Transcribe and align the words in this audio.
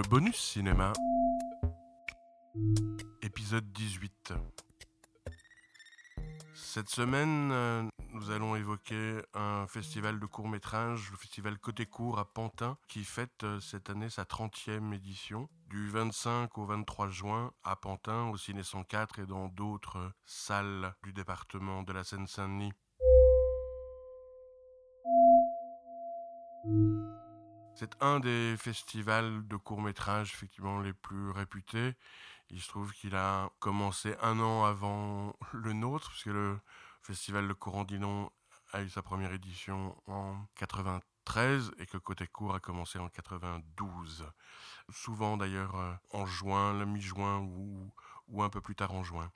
Le 0.00 0.08
bonus 0.08 0.36
cinéma. 0.36 0.94
Épisode 3.20 3.70
18. 3.70 4.32
Cette 6.54 6.88
semaine, 6.88 7.50
euh, 7.52 7.82
nous 8.14 8.30
allons 8.30 8.56
évoquer 8.56 9.20
un 9.34 9.66
festival 9.66 10.18
de 10.18 10.24
court-métrage, 10.24 11.10
le 11.10 11.18
festival 11.18 11.58
Côté 11.58 11.84
Court 11.84 12.18
à 12.18 12.24
Pantin, 12.24 12.78
qui 12.88 13.04
fête 13.04 13.44
euh, 13.44 13.60
cette 13.60 13.90
année 13.90 14.08
sa 14.08 14.22
30e 14.22 14.94
édition, 14.94 15.50
du 15.68 15.90
25 15.90 16.56
au 16.56 16.64
23 16.64 17.08
juin 17.10 17.52
à 17.62 17.76
Pantin, 17.76 18.30
au 18.30 18.38
Ciné 18.38 18.62
104 18.62 19.18
et 19.18 19.26
dans 19.26 19.48
d'autres 19.48 20.14
salles 20.24 20.94
du 21.02 21.12
département 21.12 21.82
de 21.82 21.92
la 21.92 22.04
Seine-Saint-Denis. 22.04 22.72
C'est 27.80 27.96
un 28.02 28.20
des 28.20 28.56
festivals 28.58 29.48
de 29.48 29.56
court-métrage 29.56 30.34
effectivement 30.34 30.80
les 30.80 30.92
plus 30.92 31.30
réputés. 31.30 31.94
Il 32.50 32.60
se 32.60 32.68
trouve 32.68 32.92
qu'il 32.92 33.16
a 33.16 33.48
commencé 33.58 34.14
un 34.20 34.38
an 34.38 34.66
avant 34.66 35.34
le 35.54 35.72
nôtre, 35.72 36.10
puisque 36.10 36.26
le 36.26 36.58
festival 37.00 37.48
de 37.48 37.54
Corandillon 37.54 38.30
a 38.74 38.82
eu 38.82 38.90
sa 38.90 39.00
première 39.00 39.32
édition 39.32 39.96
en 40.08 40.36
93 40.56 41.72
et 41.78 41.86
que 41.86 41.96
Côté 41.96 42.26
Court 42.26 42.54
a 42.54 42.60
commencé 42.60 42.98
en 42.98 43.08
92. 43.08 44.26
Souvent 44.90 45.38
d'ailleurs 45.38 45.74
euh, 45.76 45.94
en 46.10 46.26
juin, 46.26 46.74
la 46.74 46.84
mi-juin 46.84 47.38
ou, 47.38 47.90
ou 48.28 48.42
un 48.42 48.50
peu 48.50 48.60
plus 48.60 48.74
tard 48.74 48.92
en 48.92 49.04
juin. 49.04 49.32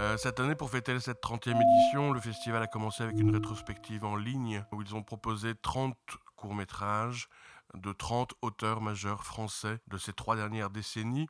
Euh, 0.00 0.16
cette 0.16 0.40
année, 0.40 0.56
pour 0.56 0.70
fêter 0.70 0.98
cette 0.98 1.22
30e 1.22 1.54
édition, 1.54 2.10
le 2.10 2.20
festival 2.20 2.62
a 2.64 2.66
commencé 2.66 3.04
avec 3.04 3.20
une 3.20 3.32
rétrospective 3.32 4.04
en 4.04 4.16
ligne 4.16 4.64
où 4.72 4.82
ils 4.82 4.94
ont 4.96 5.04
proposé 5.04 5.54
30 5.54 5.96
courts-métrages 6.40 7.28
de 7.74 7.92
30 7.92 8.32
auteurs 8.40 8.80
majeurs 8.80 9.24
français 9.24 9.78
de 9.88 9.98
ces 9.98 10.14
trois 10.14 10.36
dernières 10.36 10.70
décennies. 10.70 11.28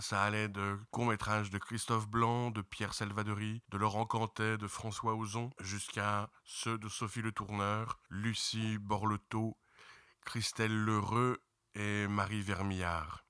Ça 0.00 0.22
allait 0.22 0.48
de 0.48 0.78
courts-métrages 0.90 1.50
de 1.50 1.58
Christophe 1.58 2.08
Blanc, 2.08 2.50
de 2.50 2.60
Pierre 2.62 2.92
Salvadori, 2.92 3.62
de 3.68 3.78
Laurent 3.78 4.04
Cantet, 4.04 4.58
de 4.58 4.66
François 4.66 5.14
Ozon, 5.14 5.50
jusqu'à 5.60 6.28
ceux 6.44 6.76
de 6.76 6.88
Sophie 6.88 7.22
Le 7.22 7.30
Tourneur, 7.30 8.00
Lucie 8.10 8.78
Borletot, 8.78 9.56
Christelle 10.24 10.76
Lheureux 10.76 11.42
et 11.74 12.08
Marie 12.08 12.42
Vermillard. 12.42 13.24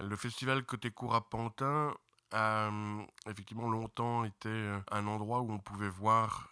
Le 0.00 0.16
festival 0.16 0.64
Côté 0.64 0.90
Cour 0.90 1.14
à 1.14 1.28
Pantin 1.28 1.94
a 2.32 2.68
euh, 2.68 3.02
effectivement 3.26 3.68
longtemps 3.68 4.24
été 4.24 4.48
euh, 4.48 4.78
un 4.90 5.06
endroit 5.06 5.40
où 5.40 5.50
on 5.52 5.58
pouvait 5.58 5.88
voir 5.88 6.50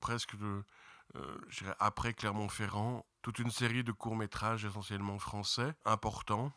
presque 0.00 0.36
de, 0.36 0.64
euh, 1.16 1.74
après 1.78 2.14
Clermont-Ferrand, 2.14 3.06
toute 3.26 3.40
une 3.40 3.50
série 3.50 3.82
de 3.82 3.90
courts-métrages 3.90 4.64
essentiellement 4.66 5.18
français, 5.18 5.74
importants, 5.84 6.52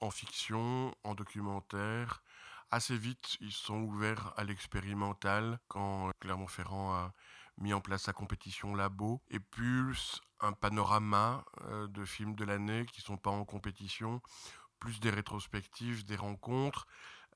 en 0.00 0.12
fiction, 0.12 0.94
en 1.02 1.16
documentaire. 1.16 2.22
Assez 2.70 2.96
vite, 2.96 3.36
ils 3.40 3.50
sont 3.50 3.80
ouverts 3.80 4.32
à 4.36 4.44
l'expérimental 4.44 5.58
quand 5.66 6.12
Clermont-Ferrand 6.20 6.94
a 6.94 7.12
mis 7.58 7.74
en 7.74 7.80
place 7.80 8.02
sa 8.02 8.12
compétition 8.12 8.76
Labo, 8.76 9.20
et 9.30 9.40
plus 9.40 10.20
un 10.38 10.52
panorama 10.52 11.44
de 11.88 12.04
films 12.04 12.36
de 12.36 12.44
l'année 12.44 12.86
qui 12.86 13.00
ne 13.00 13.06
sont 13.06 13.16
pas 13.16 13.30
en 13.30 13.44
compétition, 13.44 14.22
plus 14.78 15.00
des 15.00 15.10
rétrospectives, 15.10 16.04
des 16.04 16.14
rencontres, 16.14 16.86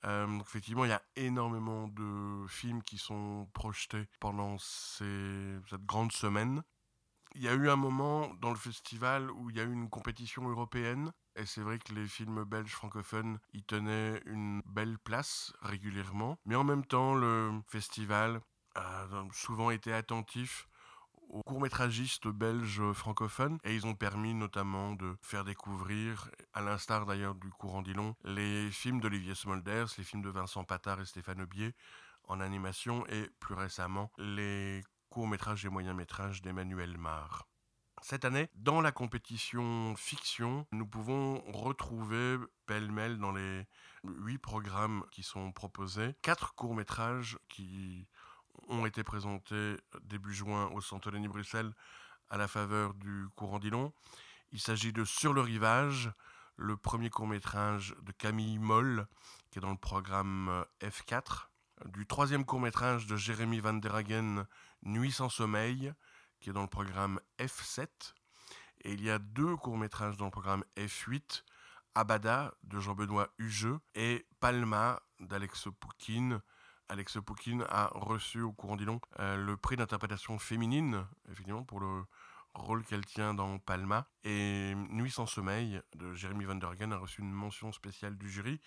euh, 0.04 0.38
effectivement, 0.38 0.84
il 0.84 0.90
y 0.90 0.92
a 0.92 1.02
énormément 1.16 1.88
de 1.88 2.46
films 2.46 2.84
qui 2.84 2.98
sont 2.98 3.48
projetés 3.52 4.06
pendant 4.20 4.58
cette 4.58 5.84
grande 5.86 6.12
semaine. 6.12 6.62
Il 7.38 7.42
y 7.42 7.48
a 7.48 7.54
eu 7.54 7.68
un 7.68 7.76
moment 7.76 8.32
dans 8.40 8.48
le 8.48 8.56
festival 8.56 9.30
où 9.30 9.50
il 9.50 9.56
y 9.56 9.60
a 9.60 9.64
eu 9.64 9.72
une 9.72 9.90
compétition 9.90 10.48
européenne. 10.48 11.12
Et 11.36 11.44
c'est 11.44 11.60
vrai 11.60 11.78
que 11.78 11.92
les 11.92 12.08
films 12.08 12.44
belges 12.44 12.72
francophones 12.72 13.38
y 13.52 13.62
tenaient 13.62 14.22
une 14.24 14.62
belle 14.64 14.98
place 14.98 15.52
régulièrement. 15.60 16.38
Mais 16.46 16.54
en 16.54 16.64
même 16.64 16.86
temps, 16.86 17.14
le 17.14 17.52
festival 17.68 18.40
a 18.74 19.06
souvent 19.34 19.70
été 19.70 19.92
attentif 19.92 20.66
aux 21.28 21.42
courts-métragistes 21.42 22.26
belges 22.26 22.92
francophones 22.92 23.58
et 23.64 23.74
ils 23.74 23.86
ont 23.86 23.94
permis 23.94 24.32
notamment 24.32 24.94
de 24.94 25.14
faire 25.20 25.44
découvrir, 25.44 26.30
à 26.54 26.62
l'instar 26.62 27.04
d'ailleurs 27.04 27.34
du 27.34 27.50
courant 27.50 27.82
d'Ilon, 27.82 28.14
les 28.24 28.70
films 28.70 29.00
d'Olivier 29.00 29.34
Smolders, 29.34 29.88
les 29.98 30.04
films 30.04 30.22
de 30.22 30.30
Vincent 30.30 30.64
Patard 30.64 31.02
et 31.02 31.04
Stéphane 31.04 31.42
Aubier 31.42 31.74
en 32.28 32.40
animation 32.40 33.06
et 33.08 33.28
plus 33.40 33.54
récemment 33.54 34.10
les 34.16 34.82
courts-métrages 35.08 35.64
et 35.64 35.68
moyens-métrages 35.68 36.42
d'Emmanuel 36.42 36.96
Mar. 36.98 37.46
Cette 38.02 38.24
année, 38.24 38.48
dans 38.54 38.80
la 38.80 38.92
compétition 38.92 39.94
fiction, 39.96 40.66
nous 40.70 40.86
pouvons 40.86 41.40
retrouver 41.50 42.36
pêle-mêle 42.66 43.18
dans 43.18 43.32
les 43.32 43.66
huit 44.04 44.38
programmes 44.38 45.04
qui 45.10 45.22
sont 45.22 45.50
proposés, 45.50 46.14
quatre 46.22 46.54
courts-métrages 46.54 47.38
qui 47.48 48.06
ont 48.68 48.86
été 48.86 49.02
présentés 49.02 49.76
début 50.02 50.34
juin 50.34 50.66
au 50.72 50.80
Centre 50.80 51.10
Denis 51.10 51.28
Bruxelles 51.28 51.72
à 52.28 52.36
la 52.36 52.48
faveur 52.48 52.94
du 52.94 53.26
courant 53.34 53.58
d'Ilon. 53.58 53.92
Il 54.52 54.60
s'agit 54.60 54.92
de 54.92 55.04
Sur 55.04 55.32
le 55.32 55.40
rivage, 55.40 56.12
le 56.56 56.76
premier 56.76 57.10
court-métrage 57.10 57.94
de 58.02 58.12
Camille 58.12 58.58
Moll, 58.58 59.06
qui 59.50 59.58
est 59.58 59.62
dans 59.62 59.70
le 59.70 59.76
programme 59.76 60.64
F4, 60.80 61.48
du 61.86 62.06
troisième 62.06 62.44
court-métrage 62.44 63.06
de 63.06 63.16
Jérémy 63.16 63.60
Van 63.60 63.74
der 63.74 63.94
Hagen, 63.94 64.46
Nuit 64.86 65.12
sans 65.12 65.28
sommeil, 65.28 65.92
qui 66.40 66.50
est 66.50 66.52
dans 66.52 66.62
le 66.62 66.68
programme 66.68 67.20
F7, 67.38 67.88
et 68.84 68.92
il 68.92 69.02
y 69.02 69.10
a 69.10 69.18
deux 69.18 69.56
courts-métrages 69.56 70.16
dans 70.16 70.26
le 70.26 70.30
programme 70.30 70.64
F8, 70.76 71.42
Abada 71.96 72.54
de 72.62 72.78
Jean-Benoît 72.78 73.28
Hugeux 73.38 73.80
et 73.94 74.26
Palma 74.38 75.02
d'Alex 75.18 75.68
Poukine, 75.80 76.40
Alex 76.88 77.18
Poukine 77.24 77.64
a 77.68 77.90
reçu 77.94 78.42
au 78.42 78.52
courant 78.52 78.76
d'Ilon 78.76 79.00
euh, 79.18 79.36
le 79.36 79.56
prix 79.56 79.76
d'interprétation 79.76 80.38
féminine, 80.38 81.04
effectivement, 81.28 81.64
pour 81.64 81.80
le 81.80 82.04
rôle 82.54 82.84
qu'elle 82.84 83.04
tient 83.04 83.34
dans 83.34 83.58
Palma. 83.58 84.06
Et 84.22 84.74
Nuit 84.90 85.10
sans 85.10 85.26
sommeil 85.26 85.80
de 85.96 86.14
Jérémy 86.14 86.44
Van 86.44 86.54
der 86.54 86.70
a 86.70 86.96
reçu 86.96 87.22
une 87.22 87.32
mention 87.32 87.72
spéciale 87.72 88.16
du 88.16 88.30
jury 88.30 88.60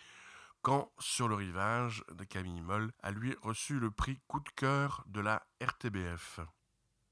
quand 0.61 0.91
Sur 0.99 1.27
le 1.27 1.35
rivage 1.35 2.03
de 2.11 2.23
Camille 2.23 2.61
Moll 2.61 2.91
a 3.01 3.11
lui 3.11 3.35
reçu 3.41 3.79
le 3.79 3.91
prix 3.91 4.19
coup 4.27 4.39
de 4.39 4.49
cœur 4.55 5.03
de 5.07 5.21
la 5.21 5.45
RTBF. 5.61 6.41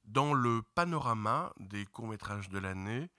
Dans 0.04 0.34
le 0.34 0.62
panorama 0.76 1.54
des 1.60 1.86
courts-métrages 1.86 2.50
de 2.50 2.60
l'année, 2.60 3.10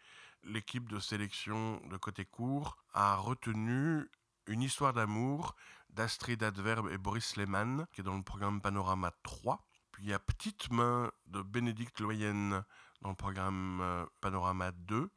l'équipe 0.42 0.88
de 0.88 1.00
sélection 1.00 1.80
de 1.88 1.96
Côté 1.96 2.24
Court 2.24 2.76
a 2.92 3.16
retenu 3.16 4.06
une 4.46 4.62
histoire 4.62 4.92
d'amour 4.92 5.54
d'Astrid 5.90 6.42
Adverbe 6.42 6.88
et 6.90 6.98
Boris 6.98 7.36
Lehmann, 7.36 7.86
qui 7.92 8.02
est 8.02 8.04
dans 8.04 8.16
le 8.16 8.22
programme 8.22 8.60
Panorama 8.60 9.12
3. 9.22 9.64
Puis 9.92 10.04
il 10.06 10.12
a 10.12 10.18
Petite 10.18 10.70
main 10.70 11.10
de 11.26 11.42
Bénédicte 11.42 12.00
Loyenne 12.00 12.62
dans 13.00 13.10
le 13.10 13.16
programme 13.16 13.80
euh, 13.80 14.06
Panorama 14.20 14.72
2. 14.72 15.10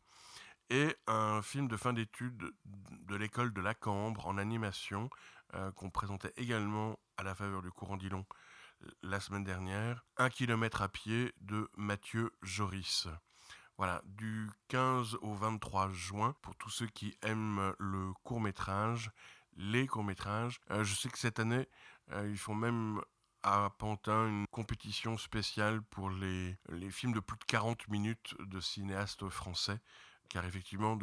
Et 0.73 0.95
un 1.05 1.41
film 1.41 1.67
de 1.67 1.75
fin 1.75 1.91
d'études 1.91 2.49
de 2.63 3.15
l'école 3.17 3.51
de 3.51 3.59
la 3.59 3.73
Cambre 3.73 4.25
en 4.25 4.37
animation 4.37 5.09
euh, 5.53 5.69
qu'on 5.73 5.89
présentait 5.89 6.31
également 6.37 6.97
à 7.17 7.23
la 7.23 7.35
faveur 7.35 7.61
du 7.61 7.69
courant 7.71 7.97
d'Ilon 7.97 8.25
la 9.03 9.19
semaine 9.19 9.43
dernière. 9.43 10.05
Un 10.15 10.29
kilomètre 10.29 10.81
à 10.81 10.87
pied 10.87 11.33
de 11.41 11.69
Mathieu 11.75 12.31
Joris. 12.41 13.09
Voilà, 13.77 14.01
du 14.05 14.49
15 14.69 15.15
au 15.15 15.33
23 15.33 15.91
juin, 15.91 16.37
pour 16.41 16.55
tous 16.55 16.69
ceux 16.69 16.87
qui 16.87 17.17
aiment 17.21 17.73
le 17.77 18.13
court 18.23 18.39
métrage, 18.39 19.11
les 19.57 19.87
courts 19.87 20.05
métrages. 20.05 20.61
Euh, 20.71 20.85
je 20.85 20.95
sais 20.95 21.09
que 21.09 21.19
cette 21.19 21.39
année, 21.39 21.67
euh, 22.13 22.29
ils 22.31 22.37
font 22.37 22.55
même 22.55 23.01
à 23.43 23.71
Pantin 23.77 24.25
une 24.25 24.47
compétition 24.47 25.17
spéciale 25.17 25.81
pour 25.81 26.09
les 26.09 26.55
films 26.91 27.11
de 27.11 27.19
plus 27.19 27.37
de 27.37 27.43
40 27.43 27.89
minutes 27.89 28.35
de 28.39 28.61
cinéastes 28.61 29.27
français, 29.27 29.81
car 30.31 30.45
effectivement, 30.45 30.97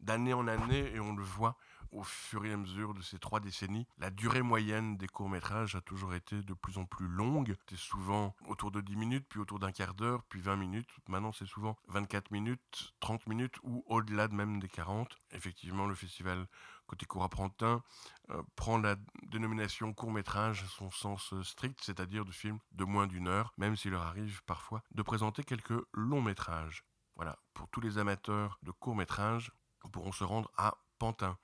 d'année 0.00 0.32
en 0.32 0.48
année, 0.48 0.90
et 0.94 1.00
on 1.00 1.14
le 1.14 1.22
voit, 1.22 1.56
au 1.92 2.02
fur 2.02 2.44
et 2.46 2.52
à 2.52 2.56
mesure 2.56 2.94
de 2.94 3.02
ces 3.02 3.18
trois 3.18 3.38
décennies, 3.38 3.86
la 3.98 4.10
durée 4.10 4.40
moyenne 4.40 4.96
des 4.96 5.06
courts-métrages 5.06 5.76
a 5.76 5.82
toujours 5.82 6.14
été 6.14 6.40
de 6.42 6.54
plus 6.54 6.78
en 6.78 6.86
plus 6.86 7.06
longue. 7.06 7.54
C'était 7.60 7.76
souvent 7.76 8.34
autour 8.46 8.70
de 8.70 8.80
10 8.80 8.96
minutes, 8.96 9.26
puis 9.28 9.38
autour 9.38 9.58
d'un 9.58 9.72
quart 9.72 9.92
d'heure, 9.92 10.22
puis 10.30 10.40
20 10.40 10.56
minutes. 10.56 10.88
Maintenant, 11.08 11.32
c'est 11.32 11.46
souvent 11.46 11.76
24 11.88 12.30
minutes, 12.30 12.94
30 13.00 13.26
minutes 13.26 13.56
ou 13.62 13.84
au-delà 13.86 14.26
de 14.28 14.34
même 14.34 14.58
des 14.58 14.68
40. 14.68 15.20
Effectivement, 15.32 15.86
le 15.86 15.94
festival 15.94 16.46
Côté 16.86 17.04
Cour 17.04 17.24
Apprenti 17.24 17.64
euh, 17.64 18.42
prend 18.56 18.78
la 18.78 18.96
dénomination 19.24 19.92
court-métrage 19.92 20.62
à 20.62 20.68
son 20.68 20.90
sens 20.90 21.32
euh, 21.34 21.42
strict, 21.42 21.78
c'est-à-dire 21.82 22.24
de 22.24 22.32
films 22.32 22.58
de 22.72 22.84
moins 22.84 23.06
d'une 23.06 23.28
heure, 23.28 23.52
même 23.58 23.76
s'il 23.76 23.92
leur 23.92 24.02
arrive 24.02 24.42
parfois 24.44 24.82
de 24.92 25.02
présenter 25.02 25.44
quelques 25.44 25.82
longs 25.92 26.22
métrages. 26.22 26.84
Voilà, 27.22 27.38
pour 27.54 27.68
tous 27.68 27.80
les 27.80 27.98
amateurs 27.98 28.58
de 28.64 28.72
court-métrage, 28.72 29.52
pourront 29.92 30.10
se 30.10 30.24
rendre 30.24 30.50
à 30.56 30.76
Pantin. 30.98 31.38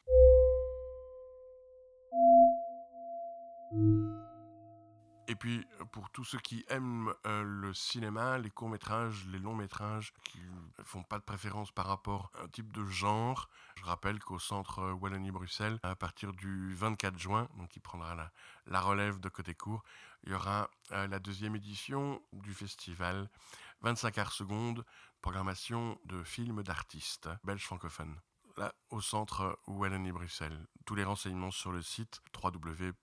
Et 5.29 5.37
puis, 5.37 5.65
pour 5.93 6.11
tous 6.11 6.25
ceux 6.25 6.41
qui 6.41 6.65
aiment 6.69 7.15
euh, 7.27 7.45
le 7.45 7.73
cinéma, 7.75 8.39
les 8.39 8.51
courts-métrages, 8.51 9.25
les 9.31 9.39
longs-métrages, 9.39 10.13
qui 10.25 10.41
ne 10.41 10.83
font 10.83 11.05
pas 11.05 11.19
de 11.19 11.23
préférence 11.23 11.71
par 11.71 11.87
rapport 11.87 12.33
à 12.35 12.43
un 12.43 12.49
type 12.49 12.73
de 12.73 12.85
genre. 12.85 13.49
Je 13.77 13.85
rappelle 13.85 14.19
qu'au 14.19 14.41
centre 14.41 14.91
Wallonie-Bruxelles, 14.95 15.79
à 15.85 15.95
partir 15.95 16.33
du 16.33 16.75
24 16.75 17.17
juin, 17.17 17.47
donc 17.57 17.77
il 17.77 17.81
prendra 17.81 18.17
la, 18.17 18.33
la 18.67 18.81
relève 18.81 19.21
de 19.21 19.29
côté 19.29 19.55
court, 19.55 19.85
il 20.25 20.33
y 20.33 20.35
aura 20.35 20.69
la 20.91 21.21
deuxième 21.21 21.55
édition 21.55 22.21
du 22.33 22.53
festival 22.53 23.31
25 23.83 24.19
arts 24.19 24.33
secondes, 24.33 24.85
programmation 25.21 25.99
de 26.05 26.23
films 26.23 26.63
d'artistes 26.63 27.29
belges 27.45 27.65
francophones 27.65 28.19
là, 28.59 28.75
au 28.91 29.01
centre 29.01 29.59
Wallonie-Bruxelles. 29.67 30.67
Tous 30.85 30.95
les 30.95 31.05
renseignements 31.05 31.51
sur 31.51 31.73
le 31.73 31.81
site 31.81 32.21
www.cwb.fr. 32.43 32.97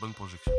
Bonne 0.00 0.14
projection. 0.14 0.52